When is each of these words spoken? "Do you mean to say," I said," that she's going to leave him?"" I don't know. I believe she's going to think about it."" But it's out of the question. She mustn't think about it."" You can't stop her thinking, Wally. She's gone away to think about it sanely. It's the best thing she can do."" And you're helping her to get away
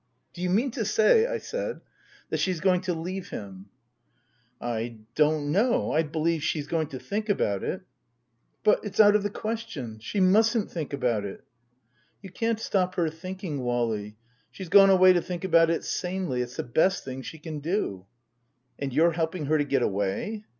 "Do 0.33 0.41
you 0.41 0.49
mean 0.49 0.71
to 0.71 0.83
say," 0.83 1.27
I 1.27 1.37
said," 1.37 1.79
that 2.31 2.39
she's 2.39 2.59
going 2.59 2.81
to 2.81 2.93
leave 2.95 3.29
him?"" 3.29 3.69
I 4.59 4.97
don't 5.13 5.51
know. 5.51 5.91
I 5.91 6.01
believe 6.01 6.41
she's 6.41 6.65
going 6.65 6.87
to 6.87 6.97
think 6.99 7.29
about 7.29 7.63
it."" 7.63 7.83
But 8.63 8.83
it's 8.83 8.99
out 8.99 9.15
of 9.15 9.21
the 9.21 9.29
question. 9.29 9.99
She 9.99 10.19
mustn't 10.19 10.71
think 10.71 10.91
about 10.91 11.23
it."" 11.23 11.43
You 12.23 12.31
can't 12.31 12.59
stop 12.59 12.95
her 12.95 13.11
thinking, 13.11 13.61
Wally. 13.61 14.17
She's 14.49 14.69
gone 14.69 14.89
away 14.89 15.13
to 15.13 15.21
think 15.21 15.43
about 15.43 15.69
it 15.69 15.83
sanely. 15.83 16.41
It's 16.41 16.55
the 16.55 16.63
best 16.63 17.03
thing 17.03 17.21
she 17.21 17.37
can 17.37 17.59
do."" 17.59 18.07
And 18.79 18.91
you're 18.91 19.11
helping 19.11 19.45
her 19.45 19.59
to 19.59 19.63
get 19.65 19.83
away 19.83 20.45